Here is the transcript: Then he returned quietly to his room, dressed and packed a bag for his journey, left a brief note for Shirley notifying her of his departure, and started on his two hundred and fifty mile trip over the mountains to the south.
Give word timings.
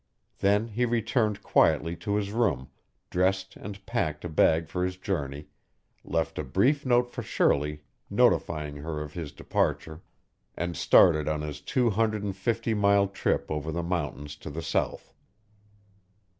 Then 0.39 0.69
he 0.69 0.83
returned 0.83 1.43
quietly 1.43 1.95
to 1.97 2.15
his 2.15 2.31
room, 2.31 2.69
dressed 3.11 3.55
and 3.55 3.85
packed 3.85 4.25
a 4.25 4.29
bag 4.29 4.67
for 4.67 4.83
his 4.83 4.97
journey, 4.97 5.49
left 6.03 6.39
a 6.39 6.43
brief 6.43 6.87
note 6.87 7.11
for 7.11 7.21
Shirley 7.21 7.83
notifying 8.09 8.77
her 8.77 8.99
of 8.99 9.13
his 9.13 9.31
departure, 9.31 10.01
and 10.57 10.75
started 10.75 11.27
on 11.29 11.41
his 11.41 11.61
two 11.61 11.91
hundred 11.91 12.23
and 12.23 12.35
fifty 12.35 12.73
mile 12.73 13.07
trip 13.09 13.45
over 13.51 13.71
the 13.71 13.83
mountains 13.83 14.35
to 14.37 14.49
the 14.49 14.63
south. 14.63 15.13